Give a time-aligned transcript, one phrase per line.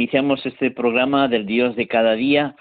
[0.00, 2.56] Iniciamos este programa del Dios de cada día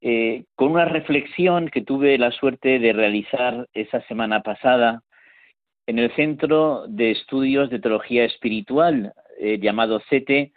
[0.00, 5.02] eh, con una reflexión que tuve la suerte de realizar esa semana pasada
[5.86, 10.52] en el Centro de Estudios de Teología Espiritual eh, llamado CETE,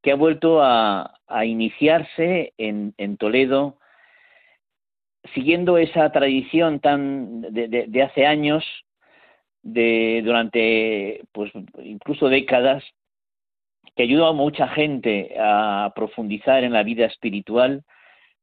[0.00, 3.76] que ha vuelto a, iniciarse en, Toledo,
[5.34, 8.64] siguiendo esa tradición tan de, hace años,
[9.62, 11.50] de durante pues
[11.82, 12.84] incluso décadas,
[13.96, 17.84] que ayudó a mucha gente a profundizar en la vida espiritual.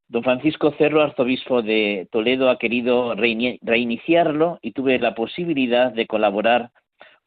[0.08, 6.72] Don Francisco Cerro, arzobispo de Toledo, ha querido reiniciarlo y tuve la posibilidad de colaborar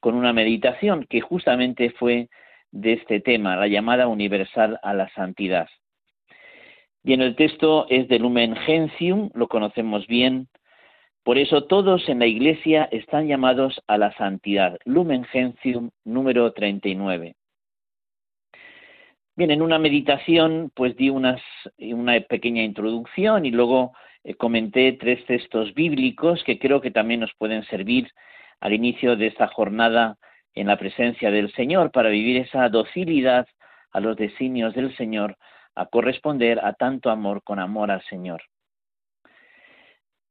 [0.00, 2.28] con una meditación que justamente fue
[2.72, 5.68] de este tema, la llamada universal a la santidad.
[7.02, 10.48] Bien, el texto es de Lumen Gentium, lo conocemos bien,
[11.22, 14.78] por eso todos en la Iglesia están llamados a la santidad.
[14.84, 17.34] Lumen Gentium número 39.
[19.40, 21.40] Bien, en una meditación pues di una
[22.28, 27.64] pequeña introducción y luego eh, comenté tres textos bíblicos que creo que también nos pueden
[27.64, 28.12] servir
[28.60, 30.18] al inicio de esta jornada
[30.52, 33.48] en la presencia del Señor para vivir esa docilidad
[33.92, 35.38] a los designios del Señor,
[35.74, 38.42] a corresponder a tanto amor con amor al Señor.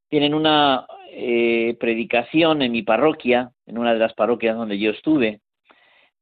[0.08, 5.42] Tienen una eh, predicación en mi parroquia, en una de las parroquias donde yo estuve,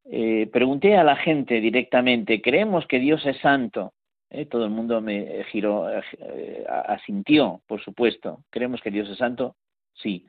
[0.09, 3.93] eh, pregunté a la gente directamente, ¿creemos que Dios es santo?
[4.29, 8.43] Eh, todo el mundo me giró, eh, asintió, por supuesto.
[8.49, 9.55] ¿Creemos que Dios es santo?
[9.93, 10.25] Sí.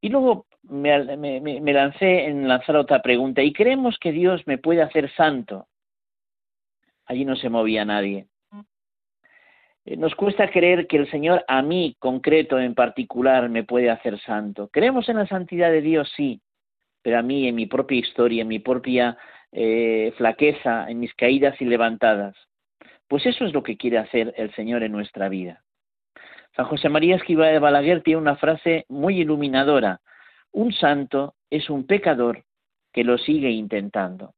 [0.00, 4.82] Y luego me, me, lancé en lanzar otra pregunta, ¿y creemos que Dios me puede
[4.82, 5.66] hacer santo?
[7.06, 8.26] Allí no se movía nadie.
[9.86, 14.68] Nos cuesta creer que el Señor a mí, concreto, en particular, me puede hacer santo.
[14.68, 16.10] ¿Creemos en la santidad de Dios?
[16.16, 16.40] Sí
[17.04, 19.18] pero a mí en mi propia historia, en mi propia
[19.52, 22.34] eh, flaqueza, en mis caídas y levantadas.
[23.08, 25.62] Pues eso es lo que quiere hacer el Señor en nuestra vida.
[26.56, 30.00] San José María Esquiva de Balaguer tiene una frase muy iluminadora.
[30.50, 32.42] Un santo es un pecador
[32.90, 34.32] que lo sigue intentando.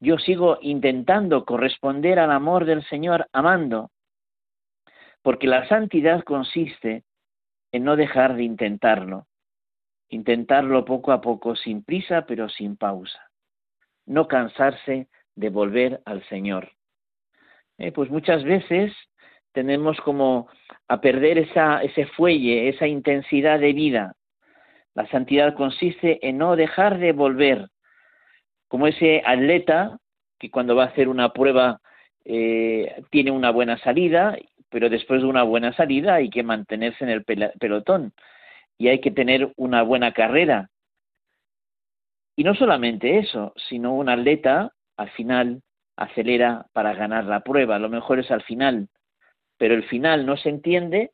[0.00, 3.90] Yo sigo intentando corresponder al amor del Señor amando,
[5.22, 7.04] porque la santidad consiste
[7.72, 9.27] en no dejar de intentarlo,
[10.08, 13.30] intentarlo poco a poco, sin prisa pero sin pausa.
[14.06, 16.72] No cansarse de volver al Señor.
[17.78, 18.92] Eh, pues muchas veces
[19.52, 20.48] tenemos como
[20.88, 24.14] a perder esa, ese fuelle, esa intensidad de vida.
[24.94, 27.68] La santidad consiste en no dejar de volver,
[28.66, 29.98] como ese atleta
[30.38, 31.80] que cuando va a hacer una prueba
[32.24, 34.36] eh, tiene una buena salida,
[34.70, 38.12] pero después de una buena salida hay que mantenerse en el pelotón
[38.78, 40.70] y hay que tener una buena carrera.
[42.36, 45.62] Y no solamente eso, sino un atleta al final
[45.96, 47.80] acelera para ganar la prueba.
[47.80, 48.88] Lo mejor es al final,
[49.56, 51.10] pero el final no se entiende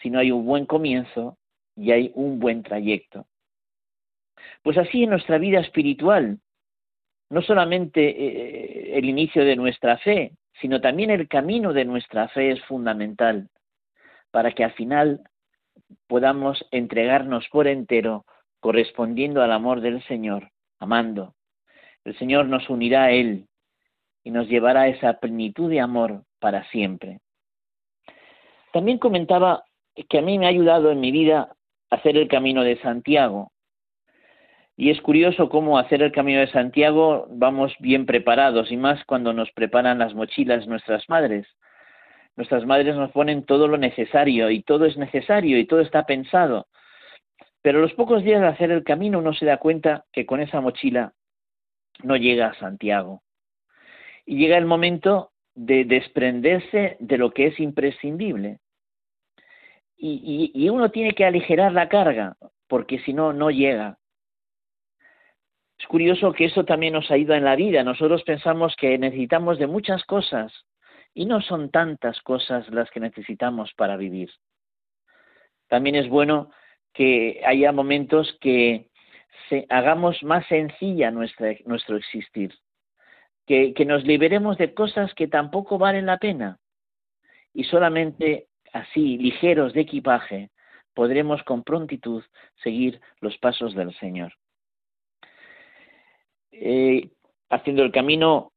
[0.00, 1.36] si no hay un buen comienzo
[1.76, 3.26] y hay un buen trayecto.
[4.62, 6.38] Pues así en nuestra vida espiritual,
[7.28, 12.52] no solamente eh, el inicio de nuestra fe, sino también el camino de nuestra fe
[12.52, 13.48] es fundamental
[14.30, 15.20] para que al final
[16.06, 18.24] podamos entregarnos por entero
[18.60, 21.34] correspondiendo al amor del Señor, amando.
[22.04, 23.46] El Señor nos unirá a Él
[24.22, 27.20] y nos llevará a esa plenitud de amor para siempre.
[28.72, 29.64] También comentaba
[30.08, 31.54] que a mí me ha ayudado en mi vida
[31.90, 33.50] hacer el camino de Santiago.
[34.76, 39.32] Y es curioso cómo hacer el camino de Santiago vamos bien preparados y más cuando
[39.32, 41.46] nos preparan las mochilas nuestras madres.
[42.36, 46.68] Nuestras madres nos ponen todo lo necesario y todo es necesario y todo está pensado.
[47.62, 50.60] Pero los pocos días de hacer el camino uno se da cuenta que con esa
[50.60, 51.12] mochila
[52.02, 53.22] no llega a Santiago.
[54.24, 58.58] Y llega el momento de desprenderse de lo que es imprescindible.
[59.96, 62.36] Y, y uno tiene que aligerar la carga,
[62.68, 63.98] porque si no, no llega.
[65.78, 67.84] Es curioso que eso también nos ayuda en la vida.
[67.84, 70.52] Nosotros pensamos que necesitamos de muchas cosas
[71.14, 74.30] y no son tantas cosas las que necesitamos para vivir.
[75.68, 76.50] También es bueno
[76.92, 78.88] que haya momentos que
[79.68, 82.54] hagamos más sencilla nuestra, nuestro existir,
[83.46, 86.58] que, que nos liberemos de cosas que tampoco valen la pena
[87.52, 90.50] y solamente así, ligeros de equipaje,
[90.94, 92.22] podremos con prontitud
[92.62, 94.32] seguir los pasos del Señor.
[96.52, 97.10] Eh,
[97.48, 98.52] haciendo el camino,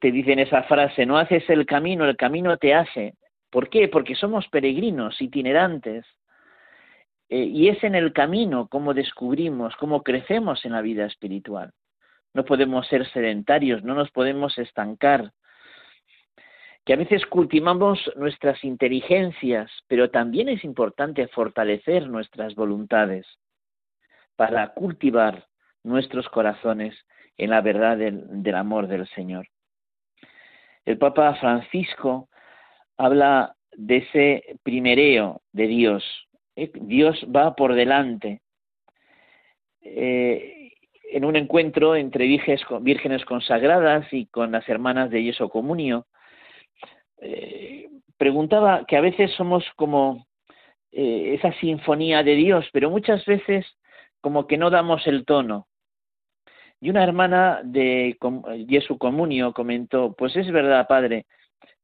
[0.00, 3.14] te dicen esa frase, no haces el camino, el camino te hace.
[3.50, 3.88] ¿Por qué?
[3.88, 6.04] Porque somos peregrinos, itinerantes.
[7.28, 11.72] Eh, y es en el camino como descubrimos, cómo crecemos en la vida espiritual.
[12.34, 15.32] No podemos ser sedentarios, no nos podemos estancar,
[16.84, 23.26] que a veces cultivamos nuestras inteligencias, pero también es importante fortalecer nuestras voluntades
[24.36, 25.46] para cultivar
[25.82, 26.94] nuestros corazones
[27.38, 29.46] en la verdad del, amor del Señor.
[30.84, 32.28] El Papa Francisco
[32.96, 36.04] habla de ese primereo de Dios.
[36.56, 38.42] Eh, Dios va por delante.
[39.80, 40.72] Eh,
[41.10, 46.06] en un encuentro entre vírgenes consagradas y con las hermanas de Yeso Comunio,
[47.20, 50.26] eh, preguntaba que a veces somos como
[50.96, 53.66] esa sinfonía de Dios, pero muchas veces
[54.20, 55.66] como que no damos el tono.
[56.84, 58.18] Y una hermana de
[58.68, 61.24] Jesu Comunio comentó, pues es verdad, Padre,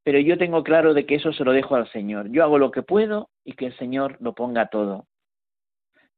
[0.03, 2.31] pero yo tengo claro de que eso se lo dejo al Señor.
[2.31, 5.07] Yo hago lo que puedo y que el Señor lo ponga todo.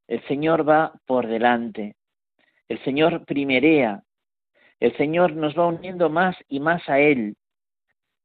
[0.05, 1.95] El Señor va por delante.
[2.67, 4.03] El Señor primerea.
[4.81, 7.37] El Señor nos va uniendo más y más a Él.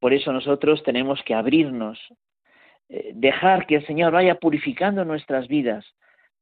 [0.01, 2.01] Por eso nosotros tenemos que abrirnos,
[2.89, 5.87] eh, dejar que el Señor vaya purificando nuestras vidas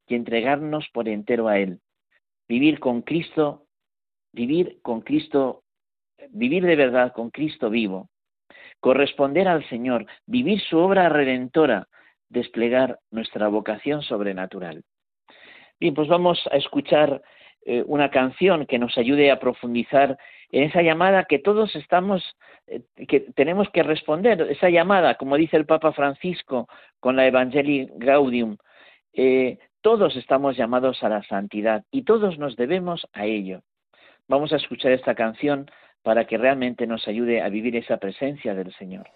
[0.07, 1.81] y entregarnos por entero a Él.
[2.49, 3.66] Vivir con Cristo,
[4.32, 5.62] vivir con Cristo,
[6.31, 8.08] vivir de verdad con Cristo vivo.
[8.81, 11.88] Corresponder al Señor, vivir su obra redentora,
[12.28, 14.82] desplegar nuestra vocación sobrenatural.
[15.78, 17.23] Bien, pues vamos a escuchar
[17.69, 20.17] eh, una canción que nos ayude a profundizar
[20.52, 22.22] en esa llamada que todos estamos,
[22.67, 26.69] eh, que tenemos que responder, esa llamada, como dice el Papa Francisco
[27.00, 28.56] con la Evangelii Gaudium,
[29.12, 33.62] eh, todos estamos llamados a la santidad y todos nos debemos a ello.
[34.28, 35.70] Vamos a escuchar esta canción
[36.02, 39.06] para que realmente nos ayude a vivir esa presencia del Señor.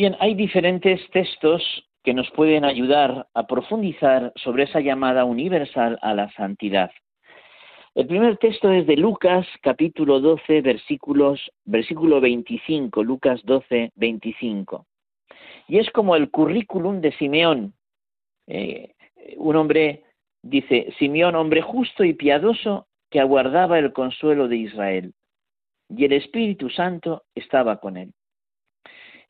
[0.00, 1.62] Bien, hay diferentes textos
[2.02, 6.90] que nos pueden ayudar a profundizar sobre esa llamada universal a la santidad.
[7.94, 14.86] El primer texto es de Lucas capítulo 12 versículos, versículo 25, Lucas 12, 25.
[15.68, 17.74] Y es como el currículum de Simeón.
[18.46, 18.94] Eh,
[19.36, 20.04] un hombre,
[20.40, 25.12] dice, Simeón, hombre justo y piadoso que aguardaba el consuelo de Israel.
[25.90, 28.14] Y el Espíritu Santo estaba con él.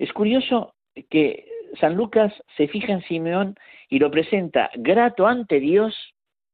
[0.01, 0.73] Es curioso
[1.11, 1.47] que
[1.79, 3.57] San Lucas se fija en Simeón
[3.91, 5.95] y lo presenta grato ante Dios,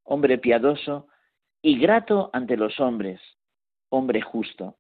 [0.02, 1.06] hombre piadoso,
[1.62, 3.20] y grato ante los hombres,
[3.88, 4.74] hombre justo.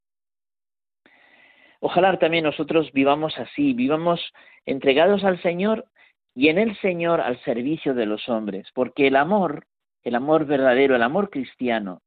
[1.78, 4.20] Ojalá también nosotros vivamos así, vivamos
[4.64, 5.86] entregados al Señor
[6.34, 9.68] y en el Señor al servicio de los hombres, porque el amor,
[10.02, 12.02] el amor verdadero, el amor cristiano,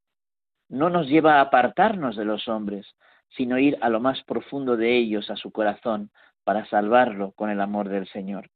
[0.67, 2.85] no nos lleva a apartarnos de los hombres,
[3.29, 6.11] sino ir a lo más profundo de ellos, a su corazón,
[6.49, 8.49] para salvarlo con el amor del Señor.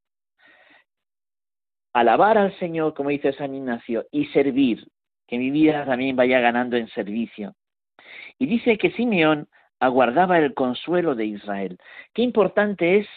[1.94, 4.88] Alabar al Señor, como dice San Ignacio, y servir,
[5.28, 7.54] que mi vida también vaya ganando en servicio.
[8.40, 9.48] Y dice que Simeón
[9.80, 11.78] aguardaba el consuelo de Israel.
[12.16, 13.08] Qué importante es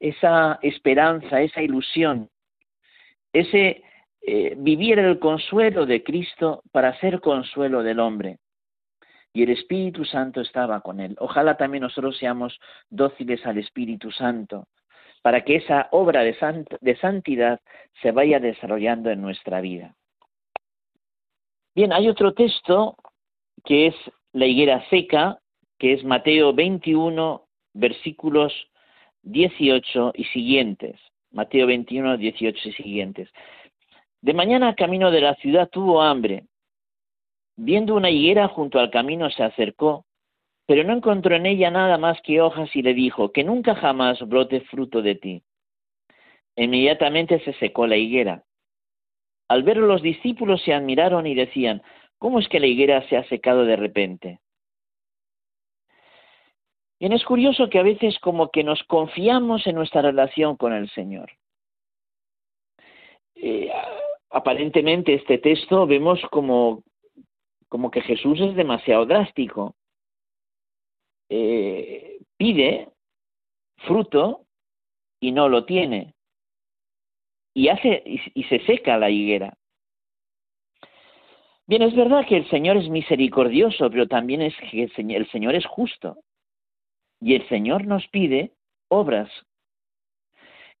[0.00, 2.28] esa esperanza, esa ilusión,
[3.32, 3.84] ese
[4.22, 8.38] eh, vivir el consuelo de Cristo para ser consuelo del hombre.
[9.36, 11.14] Y el Espíritu Santo estaba con él.
[11.20, 14.66] Ojalá también nosotros seamos dóciles al Espíritu Santo,
[15.20, 16.34] para que esa obra de,
[16.80, 17.60] de santidad
[18.00, 19.94] se vaya desarrollando en nuestra vida.
[21.74, 22.96] Bien, hay otro texto
[23.62, 23.94] que es
[24.32, 25.38] la higuera seca,
[25.78, 28.54] que es Mateo 21, versículos
[29.20, 30.98] 18 y siguientes.
[31.30, 33.28] Mateo 21, 18 y siguientes.
[34.22, 36.46] De mañana camino de la ciudad tuvo hambre.
[37.56, 40.04] Viendo una higuera junto al camino se acercó,
[40.66, 44.20] pero no encontró en ella nada más que hojas y le dijo, que nunca jamás
[44.28, 45.42] brote fruto de ti.
[46.56, 48.42] Inmediatamente se secó la higuera.
[49.48, 51.82] Al verlo los discípulos se admiraron y decían,
[52.18, 54.40] ¿cómo es que la higuera se ha secado de repente?
[56.98, 60.88] Bien, es curioso que a veces como que nos confiamos en nuestra relación con el
[60.90, 61.30] Señor.
[63.34, 63.70] Eh,
[64.30, 66.82] aparentemente este texto vemos como,
[67.68, 69.74] como que Jesús es demasiado drástico.
[71.28, 72.88] Eh, pide
[73.78, 74.46] fruto
[75.20, 76.14] y no lo tiene.
[77.54, 79.56] Y, hace, y se seca la higuera.
[81.68, 85.66] Bien, es verdad que el Señor es misericordioso, pero también es que el Señor es
[85.66, 86.18] justo.
[87.20, 88.52] Y el Señor nos pide
[88.88, 89.28] obras,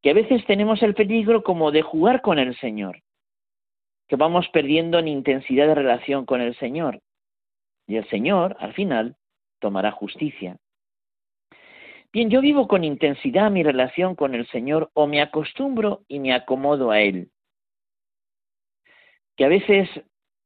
[0.00, 3.02] que a veces tenemos el peligro como de jugar con el Señor,
[4.08, 7.00] que vamos perdiendo en intensidad de relación con el Señor.
[7.86, 9.16] Y el Señor, al final,
[9.60, 10.56] tomará justicia.
[12.12, 16.32] Bien, yo vivo con intensidad mi relación con el Señor o me acostumbro y me
[16.32, 17.30] acomodo a Él.
[19.36, 19.88] Que a veces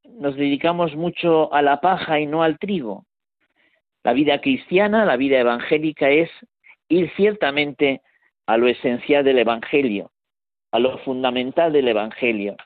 [0.04, 3.04] nos dedicamos mucho a la paja y no al trigo.
[4.02, 6.30] La vida cristiana, la vida evangélica es
[6.88, 8.02] ir ciertamente
[8.46, 10.10] a lo esencial del Evangelio,
[10.72, 12.56] a lo fundamental del Evangelio.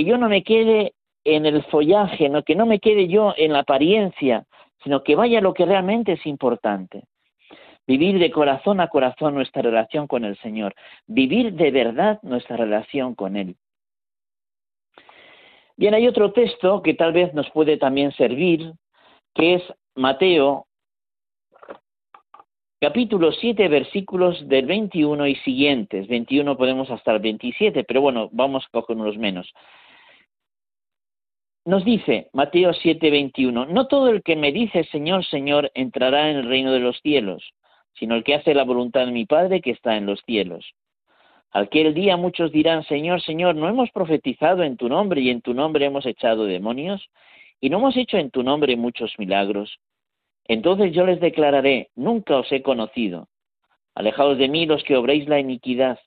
[0.00, 3.58] Que yo no me quede en el follaje, que no me quede yo en la
[3.58, 4.46] apariencia,
[4.82, 7.04] sino que vaya lo que realmente es importante.
[7.86, 10.74] Vivir de corazón a corazón nuestra relación con el Señor,
[11.06, 13.56] vivir de verdad nuestra relación con Él.
[15.76, 18.72] Bien, hay otro texto que tal vez nos puede también servir,
[19.34, 19.62] que es
[19.96, 20.66] Mateo
[22.80, 26.08] capítulo 7, versículos del 21 y siguientes.
[26.08, 29.52] 21 podemos hasta el 27, pero bueno, vamos con unos menos.
[31.66, 36.38] Nos dice Mateo 7, 21, no todo el que me dice Señor, Señor entrará en
[36.38, 37.52] el reino de los cielos,
[37.94, 40.72] sino el que hace la voluntad de mi Padre que está en los cielos.
[41.52, 45.52] Aquel día muchos dirán, Señor, Señor, ¿no hemos profetizado en tu nombre y en tu
[45.52, 47.08] nombre hemos echado demonios?
[47.60, 49.78] ¿Y no hemos hecho en tu nombre muchos milagros?
[50.46, 53.28] Entonces yo les declararé, nunca os he conocido.
[53.94, 55.98] Alejaos de mí los que obréis la iniquidad.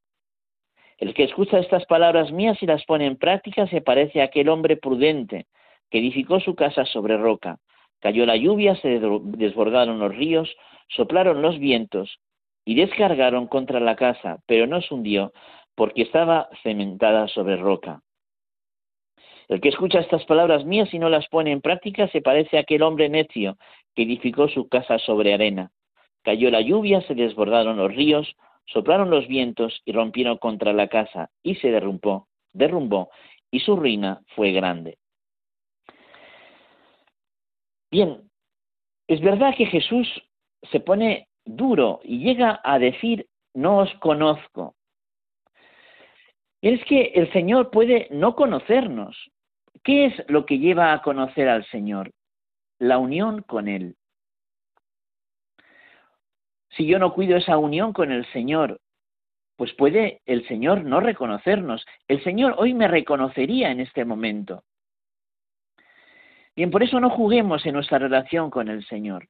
[0.98, 4.50] El que escucha estas palabras mías y las pone en práctica se parece a aquel
[4.50, 5.48] hombre prudente
[5.90, 7.60] que edificó su casa sobre roca.
[8.00, 10.54] Cayó la lluvia, se desbordaron los ríos,
[10.90, 12.20] soplaron los vientos
[12.66, 15.34] y descargaron contra la casa, pero no se hundió,
[15.76, 18.02] porque estaba cementada sobre roca.
[19.48, 22.62] El que escucha estas palabras mías y no las pone en práctica se parece a
[22.62, 23.58] aquel hombre necio
[23.96, 25.72] que edificó su casa sobre arena.
[26.24, 28.36] Cayó la lluvia, se desbordaron los ríos,
[28.66, 33.10] soplaron los vientos y rompieron contra la casa y se derrumbó, derrumbó
[33.52, 34.98] y su ruina fue grande.
[37.92, 38.30] Bien,
[39.08, 40.08] es verdad que Jesús
[40.72, 44.76] se pone duro y llega a decir, no os conozco.
[46.62, 49.16] es que el Señor puede no conocernos.
[49.84, 52.12] ¿Qué es lo que lleva a conocer al Señor?
[52.80, 53.96] La unión con Él.
[56.76, 58.80] Si yo no cuido esa unión con el Señor,
[59.56, 61.86] pues puede el Señor no reconocernos.
[62.08, 64.64] El Señor hoy me reconocería en este momento.
[66.56, 69.28] Bien, por eso no juguemos en nuestra relación con el Señor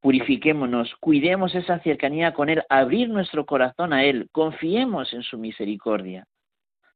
[0.00, 6.26] purifiquémonos, cuidemos esa cercanía con Él, abrir nuestro corazón a Él, confiemos en su misericordia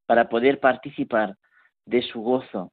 [0.06, 1.36] para poder participar
[1.84, 2.72] de su gozo.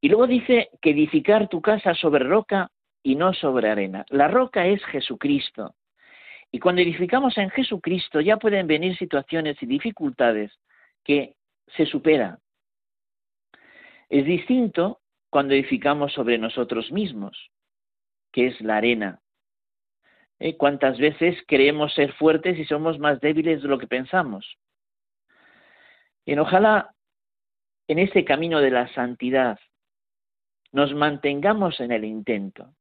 [0.00, 2.70] Y luego dice que edificar tu casa sobre roca
[3.06, 4.04] y no sobre arena.
[4.08, 5.76] La roca es Jesucristo.
[6.50, 10.50] Y cuando edificamos en Jesucristo ya pueden venir situaciones y dificultades
[11.04, 11.36] que
[11.76, 12.38] se superan.
[14.08, 17.48] Es distinto cuando edificamos sobre nosotros mismos,
[18.32, 19.20] que es la arena.
[20.40, 20.56] ¿Eh?
[20.56, 24.58] ¿Cuántas veces creemos ser fuertes y somos más débiles de lo que pensamos?
[26.24, 26.92] Y ojalá
[27.86, 29.60] en este camino de la santidad
[30.72, 32.74] nos mantengamos en el intento.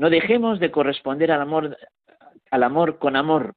[0.00, 1.76] No dejemos de corresponder al amor,
[2.50, 3.52] al amor con amor,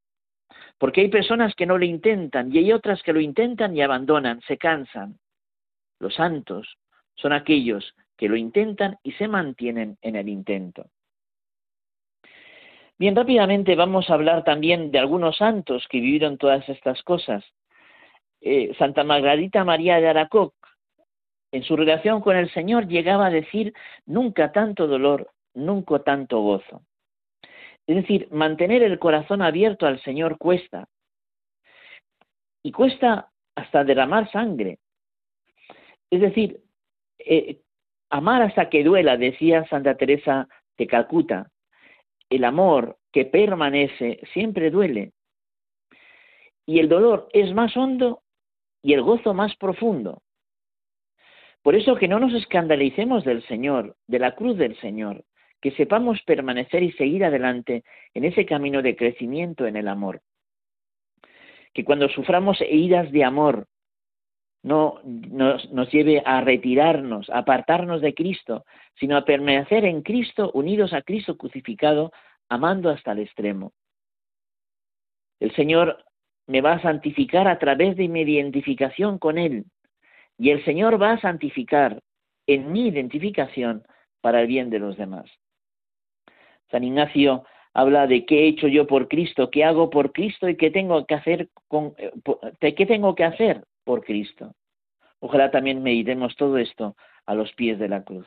[0.77, 4.41] porque hay personas que no lo intentan y hay otras que lo intentan y abandonan,
[4.41, 5.17] se cansan.
[6.01, 6.67] Los santos
[7.15, 10.88] son aquellos que lo intentan y se mantienen en el intento.
[13.00, 17.45] Bien, rápidamente vamos a hablar también de algunos santos que vivieron todas estas cosas.
[18.41, 20.53] Eh, Santa Margarita María de Aracoc,
[21.53, 23.73] en su relación con el Señor, llegaba a decir
[24.05, 26.83] nunca tanto dolor, nunca tanto gozo.
[27.86, 30.88] Es decir, mantener el corazón abierto al Señor cuesta.
[32.63, 34.79] Y cuesta hasta derramar sangre.
[36.10, 36.62] Es decir,
[37.19, 37.60] eh,
[38.10, 41.50] amar hasta que duela, decía Santa Teresa de Calcuta.
[42.29, 45.12] El amor que permanece siempre duele.
[46.65, 48.22] Y el dolor es más hondo
[48.81, 50.22] y el gozo más profundo.
[51.62, 55.24] Por eso que no nos escandalicemos del Señor, de la cruz del Señor,
[55.63, 60.20] que sepamos permanecer y seguir adelante en ese camino de crecimiento en el amor.
[61.74, 63.67] Que cuando suframos heridas de amor,
[64.62, 68.65] no nos, lleve a retirarnos, a apartarnos de Cristo,
[68.99, 72.12] sino a permanecer en Cristo, unidos a Cristo crucificado,
[72.49, 73.71] amando hasta el extremo.
[75.39, 76.04] El Señor
[76.45, 79.63] me va a santificar a través de mi identificación con Él,
[80.38, 82.02] y el Señor va a santificar
[82.47, 83.84] en mi identificación
[84.19, 85.32] para el bien de los demás.
[86.73, 87.43] San Ignacio
[87.75, 91.05] habla de qué he hecho yo por Cristo, qué hago por Cristo y qué tengo
[91.05, 94.55] que hacer con, eh, qué tengo que hacer por Cristo.
[95.19, 96.95] Ojalá también meditemos todo esto
[97.27, 98.25] a los pies de la cruz.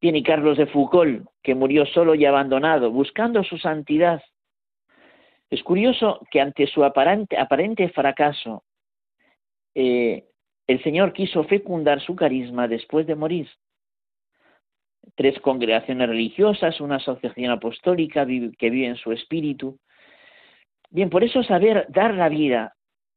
[0.00, 4.22] Bien, Carlos de Foucault, que murió solo y abandonado, buscando su santidad.
[5.50, 8.64] Es curioso que ante su aparente, aparente fracaso,
[9.74, 10.24] eh,
[10.66, 13.46] el Señor quiso fecundar su carisma después de morir.
[15.14, 19.78] Tres congregaciones religiosas, una asociación apostólica que vive en su espíritu.
[20.90, 22.74] Bien, por eso saber dar la vida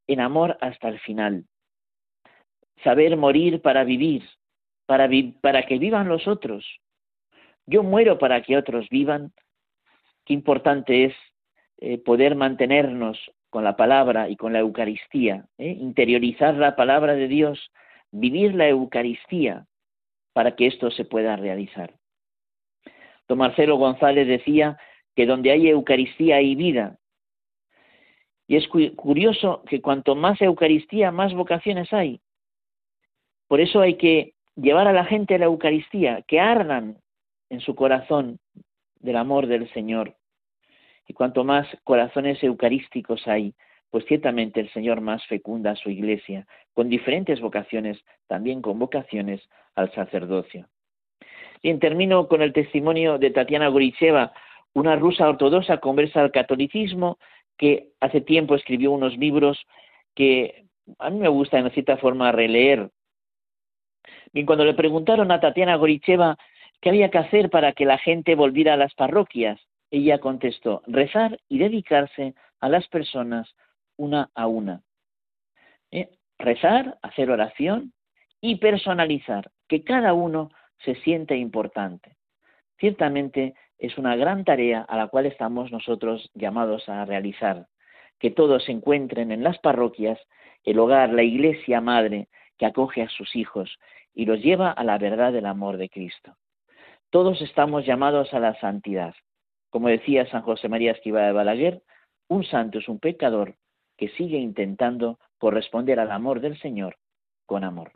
[0.08, 1.46] en amor hasta el final.
[2.84, 4.24] Saber morir para vivir,
[4.86, 5.10] para,
[5.42, 6.66] para que vivan los otros.
[7.66, 9.32] Yo muero para que otros vivan.
[10.26, 11.14] Qué importante es
[11.78, 13.18] eh, poder mantenernos
[13.50, 15.76] con la palabra y con la Eucaristía, ¿eh?
[15.80, 17.72] interiorizar la palabra de Dios,
[18.12, 19.66] vivir la Eucaristía
[20.34, 21.94] para que esto se pueda realizar.
[23.28, 24.78] Don Marcelo González decía
[25.16, 26.98] que donde hay Eucaristía hay vida.
[28.48, 32.22] Y es curioso que cuanto más Eucaristía, más vocaciones hay.
[33.48, 36.98] Por eso hay que llevar a la gente a la Eucaristía, que ardan
[37.50, 38.40] en su corazón
[39.00, 40.16] del amor del Señor.
[41.08, 43.54] Y cuanto más corazones eucarísticos hay,
[43.92, 49.42] pues ciertamente el Señor más fecunda a su iglesia, con diferentes vocaciones, también con vocaciones
[49.76, 50.68] al sacerdocio.
[51.62, 54.34] Bien, termino con el testimonio de Tatiana Goricheva,
[54.74, 57.20] una rusa ortodoxa conversa al catolicismo,
[57.58, 59.60] que hace tiempo escribió unos libros
[60.16, 60.66] que
[60.98, 62.90] a mí me gusta en cierta forma releer.
[64.34, 66.38] Bien, cuando le preguntaron a Tatiana Goricheva
[66.80, 69.60] qué había que hacer para que la gente volviera a las parroquias,
[69.92, 73.54] ella contestó, rezar y dedicarse a las personas
[74.02, 74.82] una a una.
[75.92, 76.10] ¿Eh?
[76.40, 77.94] Rezar, hacer oración
[78.42, 82.18] y personalizar, que cada uno se siente importante.
[82.80, 87.68] Ciertamente es una gran tarea a la cual estamos nosotros llamados a realizar,
[88.20, 90.20] que todos encuentren en las parroquias
[90.64, 93.78] el hogar, la iglesia madre que acoge a sus hijos
[94.14, 96.36] y los lleva a la verdad del amor de Cristo.
[97.12, 99.14] Todos estamos llamados a la santidad.
[99.70, 101.84] Como decía San José María Esquiva de Balaguer,
[102.28, 103.56] un santo es un pecador
[104.02, 106.98] que sigue intentando corresponder al amor del Señor
[107.46, 107.92] con amor.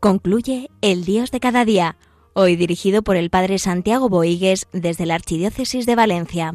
[0.00, 1.96] Concluye El Dios de cada día,
[2.32, 6.54] hoy dirigido por el Padre Santiago Boigues desde la Archidiócesis de Valencia.